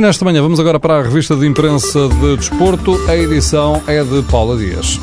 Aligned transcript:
E 0.00 0.02
nesta 0.02 0.24
manhã 0.24 0.40
vamos 0.40 0.58
agora 0.58 0.80
para 0.80 0.98
a 0.98 1.02
revista 1.02 1.36
de 1.36 1.46
imprensa 1.46 2.08
de 2.08 2.34
desporto. 2.38 2.98
A 3.06 3.14
edição 3.14 3.82
é 3.86 4.02
de 4.02 4.22
Paula 4.22 4.56
Dias. 4.56 4.98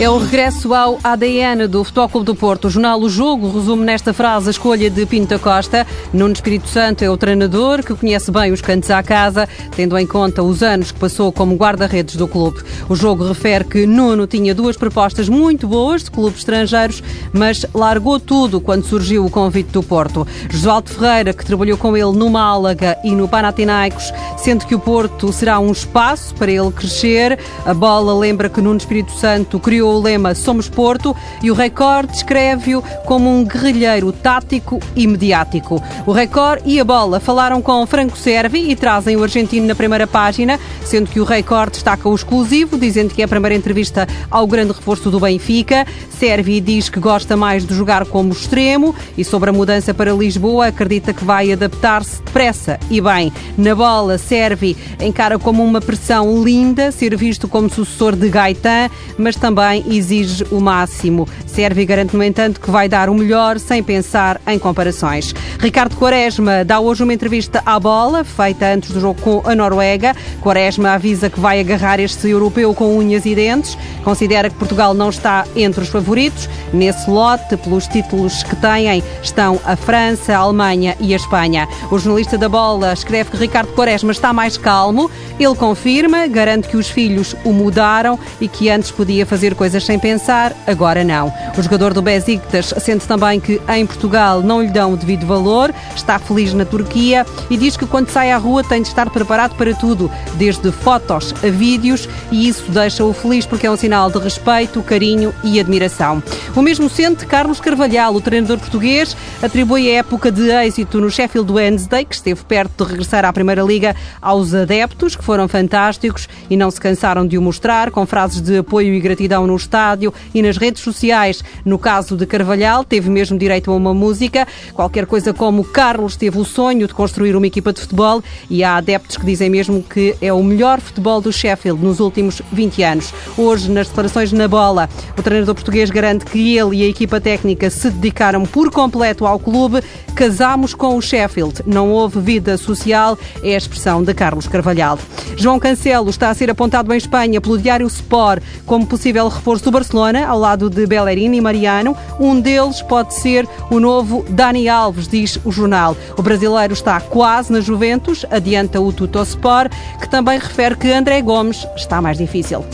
É 0.00 0.08
o 0.08 0.16
regresso 0.16 0.72
ao 0.74 0.96
ADN 1.02 1.66
do 1.66 1.82
Futebol 1.82 2.08
Clube 2.08 2.26
do 2.26 2.34
Porto. 2.36 2.66
O 2.66 2.70
jornal 2.70 3.00
O 3.00 3.10
Jogo 3.10 3.50
resume 3.50 3.84
nesta 3.84 4.12
frase 4.12 4.46
a 4.46 4.50
escolha 4.52 4.88
de 4.88 5.04
Pinto 5.04 5.36
Costa. 5.40 5.84
Nuno 6.12 6.32
Espírito 6.32 6.68
Santo 6.68 7.02
é 7.02 7.10
o 7.10 7.16
treinador 7.16 7.82
que 7.82 7.92
conhece 7.96 8.30
bem 8.30 8.52
os 8.52 8.60
cantos 8.60 8.92
à 8.92 9.02
casa, 9.02 9.48
tendo 9.74 9.98
em 9.98 10.06
conta 10.06 10.40
os 10.40 10.62
anos 10.62 10.92
que 10.92 11.00
passou 11.00 11.32
como 11.32 11.56
guarda-redes 11.56 12.14
do 12.14 12.28
clube. 12.28 12.62
O 12.88 12.94
jogo 12.94 13.26
refere 13.26 13.64
que 13.64 13.86
Nuno 13.86 14.28
tinha 14.28 14.54
duas 14.54 14.76
propostas 14.76 15.28
muito 15.28 15.66
boas 15.66 16.04
de 16.04 16.12
clubes 16.12 16.38
estrangeiros, 16.38 17.02
mas 17.32 17.66
largou 17.74 18.20
tudo 18.20 18.60
quando 18.60 18.84
surgiu 18.84 19.24
o 19.24 19.30
convite 19.30 19.70
do 19.72 19.82
Porto. 19.82 20.24
Josualdo 20.48 20.90
Ferreira, 20.90 21.32
que 21.32 21.44
trabalhou 21.44 21.76
com 21.76 21.96
ele 21.96 22.16
no 22.16 22.30
Málaga 22.30 22.96
e 23.02 23.10
no 23.10 23.26
Panathinaikos, 23.26 24.12
sente 24.36 24.64
que 24.64 24.76
o 24.76 24.78
Porto 24.78 25.32
será 25.32 25.58
um 25.58 25.72
espaço 25.72 26.36
para 26.36 26.52
ele 26.52 26.70
crescer. 26.70 27.36
A 27.66 27.74
bola 27.74 28.14
lembra 28.14 28.48
que 28.48 28.60
Nuno 28.60 28.78
Espírito 28.78 29.10
Santo 29.12 29.58
criou 29.58 29.77
o 29.82 30.00
lema 30.00 30.34
Somos 30.34 30.68
Porto 30.68 31.14
e 31.42 31.50
o 31.50 31.54
Record 31.54 32.10
descreve-o 32.10 32.82
como 33.04 33.28
um 33.28 33.44
guerrilheiro 33.44 34.12
tático 34.12 34.80
e 34.94 35.06
mediático. 35.06 35.82
O 36.06 36.12
Record 36.12 36.62
e 36.64 36.80
a 36.80 36.84
bola 36.84 37.20
falaram 37.20 37.60
com 37.60 37.86
Franco 37.86 38.16
Servi 38.16 38.70
e 38.70 38.76
trazem 38.76 39.16
o 39.16 39.22
argentino 39.22 39.66
na 39.66 39.74
primeira 39.74 40.06
página, 40.06 40.58
sendo 40.84 41.10
que 41.10 41.20
o 41.20 41.24
Record 41.24 41.72
destaca 41.72 42.08
o 42.08 42.14
exclusivo, 42.14 42.78
dizendo 42.78 43.14
que 43.14 43.22
é 43.22 43.24
a 43.24 43.28
primeira 43.28 43.54
entrevista 43.54 44.06
ao 44.30 44.46
grande 44.46 44.72
reforço 44.72 45.10
do 45.10 45.20
Benfica. 45.20 45.86
Servi 46.18 46.60
diz 46.60 46.88
que 46.88 47.00
gosta 47.00 47.36
mais 47.36 47.66
de 47.66 47.74
jogar 47.74 48.06
como 48.06 48.32
extremo 48.32 48.94
e 49.16 49.24
sobre 49.24 49.50
a 49.50 49.52
mudança 49.52 49.92
para 49.92 50.12
Lisboa 50.12 50.68
acredita 50.68 51.12
que 51.12 51.24
vai 51.24 51.52
adaptar-se 51.52 52.22
depressa 52.22 52.78
e 52.90 53.00
bem. 53.00 53.32
Na 53.56 53.74
bola, 53.74 54.16
Servi 54.16 54.76
encara 55.00 55.38
como 55.38 55.64
uma 55.64 55.80
pressão 55.80 56.42
linda 56.44 56.92
ser 56.92 57.16
visto 57.16 57.48
como 57.48 57.68
sucessor 57.68 58.14
de 58.14 58.28
Gaetan, 58.28 58.88
mas 59.18 59.34
também 59.36 59.67
também 59.68 59.84
exige 59.90 60.44
o 60.50 60.60
máximo. 60.60 61.28
Serve 61.46 61.82
e 61.82 61.84
garante, 61.84 62.16
no 62.16 62.22
entanto, 62.22 62.60
que 62.60 62.70
vai 62.70 62.88
dar 62.88 63.10
o 63.10 63.14
melhor 63.14 63.58
sem 63.58 63.82
pensar 63.82 64.40
em 64.46 64.58
comparações. 64.58 65.34
Ricardo 65.58 65.96
Quaresma 65.96 66.64
dá 66.64 66.80
hoje 66.80 67.02
uma 67.02 67.12
entrevista 67.12 67.62
à 67.66 67.78
bola, 67.78 68.24
feita 68.24 68.66
antes 68.66 68.90
do 68.90 69.00
jogo 69.00 69.20
com 69.20 69.42
a 69.44 69.54
Noruega. 69.54 70.14
Quaresma 70.40 70.92
avisa 70.92 71.28
que 71.28 71.38
vai 71.38 71.60
agarrar 71.60 72.00
este 72.00 72.28
europeu 72.28 72.72
com 72.72 72.96
unhas 72.96 73.26
e 73.26 73.34
dentes. 73.34 73.76
Considera 74.04 74.48
que 74.48 74.56
Portugal 74.56 74.94
não 74.94 75.10
está 75.10 75.44
entre 75.54 75.82
os 75.82 75.88
favoritos. 75.88 76.48
Nesse 76.72 77.10
lote, 77.10 77.56
pelos 77.56 77.86
títulos 77.86 78.42
que 78.42 78.56
têm, 78.56 79.02
estão 79.22 79.60
a 79.64 79.76
França, 79.76 80.34
a 80.34 80.38
Alemanha 80.38 80.96
e 81.00 81.12
a 81.12 81.16
Espanha. 81.16 81.68
O 81.90 81.98
jornalista 81.98 82.38
da 82.38 82.48
bola 82.48 82.92
escreve 82.92 83.30
que 83.30 83.36
Ricardo 83.36 83.72
Quaresma 83.72 84.12
está 84.12 84.32
mais 84.32 84.56
calmo. 84.56 85.10
Ele 85.38 85.54
confirma, 85.54 86.26
garante 86.26 86.68
que 86.68 86.76
os 86.76 86.88
filhos 86.88 87.34
o 87.44 87.52
mudaram 87.52 88.18
e 88.40 88.48
que 88.48 88.70
antes 88.70 88.90
podia 88.90 89.26
fazer 89.26 89.54
coisas 89.58 89.84
sem 89.84 89.98
pensar, 89.98 90.54
agora 90.68 91.02
não. 91.02 91.32
O 91.58 91.62
jogador 91.62 91.92
do 91.92 92.00
Besiktas 92.00 92.72
sente 92.78 93.08
também 93.08 93.40
que 93.40 93.60
em 93.68 93.84
Portugal 93.84 94.40
não 94.40 94.62
lhe 94.62 94.68
dão 94.68 94.92
o 94.92 94.96
devido 94.96 95.26
valor, 95.26 95.74
está 95.96 96.16
feliz 96.16 96.54
na 96.54 96.64
Turquia 96.64 97.26
e 97.50 97.56
diz 97.56 97.76
que 97.76 97.84
quando 97.84 98.08
sai 98.08 98.30
à 98.30 98.38
rua 98.38 98.62
tem 98.62 98.80
de 98.80 98.86
estar 98.86 99.10
preparado 99.10 99.56
para 99.56 99.74
tudo, 99.74 100.08
desde 100.34 100.70
fotos 100.70 101.34
a 101.44 101.50
vídeos, 101.50 102.08
e 102.30 102.48
isso 102.48 102.70
deixa-o 102.70 103.12
feliz 103.12 103.44
porque 103.44 103.66
é 103.66 103.70
um 103.70 103.76
sinal 103.76 104.08
de 104.08 104.18
respeito, 104.18 104.80
carinho 104.80 105.34
e 105.42 105.58
admiração. 105.58 106.22
O 106.54 106.62
mesmo 106.62 106.88
sente 106.88 107.26
Carlos 107.26 107.60
Carvalhal, 107.60 108.14
o 108.14 108.20
treinador 108.20 108.58
português, 108.58 109.16
atribui 109.42 109.90
a 109.90 109.98
época 109.98 110.30
de 110.30 110.50
êxito 110.50 111.00
no 111.00 111.10
Sheffield 111.10 111.50
Wednesday, 111.50 112.04
que 112.04 112.14
esteve 112.14 112.44
perto 112.44 112.84
de 112.84 112.92
regressar 112.92 113.24
à 113.24 113.32
Primeira 113.32 113.62
Liga, 113.62 113.96
aos 114.22 114.54
adeptos, 114.54 115.16
que 115.16 115.24
foram 115.24 115.48
fantásticos 115.48 116.28
e 116.48 116.56
não 116.56 116.70
se 116.70 116.80
cansaram 116.80 117.26
de 117.26 117.36
o 117.36 117.42
mostrar, 117.42 117.90
com 117.90 118.06
frases 118.06 118.40
de 118.40 118.58
apoio 118.58 118.94
e 118.94 119.00
gratidão 119.00 119.47
no 119.48 119.56
estádio 119.56 120.14
e 120.32 120.40
nas 120.42 120.56
redes 120.56 120.82
sociais. 120.82 121.42
No 121.64 121.78
caso 121.78 122.16
de 122.16 122.26
Carvalhal, 122.26 122.84
teve 122.84 123.10
mesmo 123.10 123.36
direito 123.36 123.70
a 123.70 123.74
uma 123.74 123.92
música, 123.92 124.46
qualquer 124.72 125.06
coisa 125.06 125.34
como 125.34 125.64
Carlos 125.64 126.16
teve 126.16 126.38
o 126.38 126.44
sonho 126.44 126.86
de 126.86 126.94
construir 126.94 127.34
uma 127.34 127.46
equipa 127.46 127.72
de 127.72 127.80
futebol 127.80 128.22
e 128.48 128.62
há 128.62 128.76
adeptos 128.76 129.16
que 129.16 129.26
dizem 129.26 129.50
mesmo 129.50 129.82
que 129.82 130.14
é 130.20 130.32
o 130.32 130.42
melhor 130.42 130.80
futebol 130.80 131.20
do 131.20 131.32
Sheffield 131.32 131.82
nos 131.82 131.98
últimos 132.00 132.40
20 132.52 132.82
anos. 132.82 133.14
Hoje, 133.36 133.70
nas 133.70 133.88
declarações 133.88 134.32
na 134.32 134.46
bola, 134.46 134.88
o 135.16 135.22
treinador 135.22 135.54
português 135.54 135.90
garante 135.90 136.24
que 136.26 136.56
ele 136.56 136.76
e 136.76 136.82
a 136.84 136.88
equipa 136.88 137.20
técnica 137.20 137.70
se 137.70 137.90
dedicaram 137.90 138.44
por 138.44 138.70
completo 138.70 139.26
ao 139.26 139.38
clube. 139.38 139.82
Casamos 140.14 140.74
com 140.74 140.96
o 140.96 141.02
Sheffield. 141.02 141.62
Não 141.66 141.90
houve 141.90 142.20
vida 142.20 142.56
social, 142.56 143.16
é 143.42 143.54
a 143.54 143.58
expressão 143.58 144.02
de 144.02 144.12
Carlos 144.12 144.46
Carvalhal. 144.46 144.98
João 145.36 145.58
Cancelo 145.58 146.10
está 146.10 146.30
a 146.30 146.34
ser 146.34 146.50
apontado 146.50 146.92
em 146.92 146.96
Espanha 146.96 147.40
pelo 147.40 147.58
diário 147.58 147.86
Sport 147.86 148.42
como 148.66 148.86
possível 148.86 149.27
reforço 149.28 149.64
do 149.64 149.70
Barcelona, 149.70 150.26
ao 150.26 150.38
lado 150.38 150.70
de 150.70 150.86
Bellerin 150.86 151.34
e 151.34 151.40
Mariano. 151.40 151.96
Um 152.18 152.40
deles 152.40 152.82
pode 152.82 153.14
ser 153.14 153.48
o 153.70 153.78
novo 153.80 154.24
Dani 154.28 154.68
Alves, 154.68 155.08
diz 155.08 155.38
o 155.44 155.52
jornal. 155.52 155.96
O 156.16 156.22
brasileiro 156.22 156.72
está 156.72 157.00
quase 157.00 157.52
na 157.52 157.60
Juventus, 157.60 158.24
adianta 158.30 158.80
o 158.80 158.92
Tutosport, 158.92 159.72
que 160.00 160.08
também 160.08 160.38
refere 160.38 160.76
que 160.76 160.92
André 160.92 161.20
Gomes 161.22 161.66
está 161.76 162.00
mais 162.00 162.18
difícil. 162.18 162.64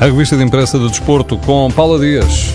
A 0.00 0.04
revista 0.04 0.36
de 0.36 0.44
imprensa 0.44 0.78
do 0.78 0.90
desporto 0.90 1.38
com 1.38 1.70
Paula 1.70 1.98
Dias. 1.98 2.54